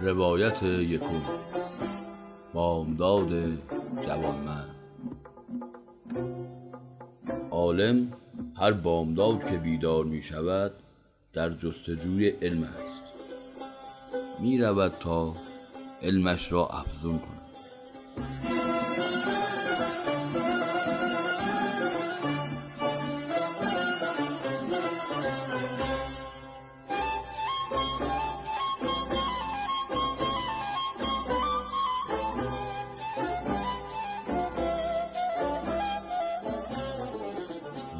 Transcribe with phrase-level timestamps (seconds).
[0.00, 1.22] روایت یکم
[2.54, 3.28] بامداد
[4.06, 4.74] جوانمرد.
[7.50, 8.12] عالم
[8.56, 10.72] هر بامداد که بیدار می شود
[11.32, 13.02] در جستجوی علم است.
[14.40, 15.34] می رود تا
[16.02, 17.47] علمش را افزون کند.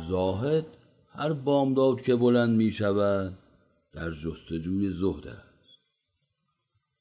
[0.08, 0.66] زاهد
[1.12, 3.38] هر بامداد که بلند می شود
[3.92, 5.78] در جستجوی زهد است.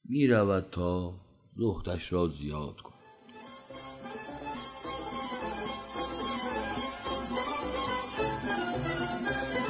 [0.04, 1.14] می رود تا
[1.56, 2.94] زهدش را زیاد کند.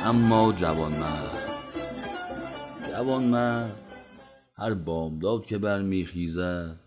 [0.01, 1.49] اما جوانمرد
[2.89, 3.81] جوانمرد
[4.55, 6.81] هر بامداد که برمیخیزد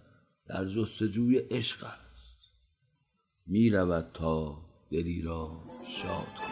[0.48, 2.52] در جستجوی عشق است.
[3.48, 4.58] می رود تا
[4.92, 6.51] دلی را شاد کند.